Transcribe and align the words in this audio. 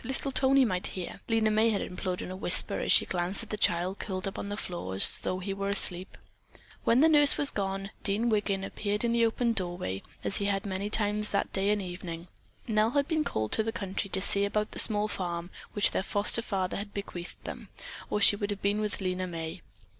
Little 0.03 0.31
Tony 0.31 0.65
might 0.65 0.87
hear," 0.97 1.21
Lena 1.29 1.51
May 1.51 1.69
had 1.69 1.79
implored 1.83 2.23
in 2.23 2.31
a 2.31 2.35
whisper 2.35 2.79
as 2.79 2.91
she 2.91 3.05
glanced 3.05 3.43
at 3.43 3.51
the 3.51 3.55
child 3.55 3.99
curled 3.99 4.27
up 4.27 4.39
on 4.39 4.49
the 4.49 4.57
floor 4.57 4.95
as 4.95 5.15
though 5.19 5.37
he 5.37 5.53
were 5.53 5.69
asleep. 5.69 6.17
When 6.83 7.01
the 7.01 7.07
nurse 7.07 7.37
was 7.37 7.51
gone, 7.51 7.91
Dean 8.03 8.27
Wiggin 8.27 8.63
appeared 8.63 9.03
in 9.03 9.11
the 9.11 9.23
open 9.23 9.53
doorway, 9.53 10.01
as 10.23 10.37
he 10.37 10.45
had 10.45 10.65
many 10.65 10.89
times 10.89 11.29
that 11.29 11.53
day 11.53 11.69
and 11.69 11.83
evening. 11.83 12.29
Nell 12.67 12.89
had 12.89 13.07
been 13.07 13.23
called 13.23 13.51
to 13.51 13.61
the 13.61 13.71
country 13.71 14.09
to 14.09 14.21
see 14.21 14.43
about 14.43 14.71
the 14.71 14.79
small 14.79 15.07
farm 15.07 15.51
which 15.73 15.91
their 15.91 16.01
foster 16.01 16.41
father 16.41 16.77
had 16.77 16.95
bequeathed 16.95 17.43
them, 17.43 17.69
or 18.09 18.19
she 18.19 18.35
would 18.35 18.49
have 18.49 18.63
been 18.63 18.81
with 18.81 19.01
Lena 19.01 19.27
May. 19.27 19.61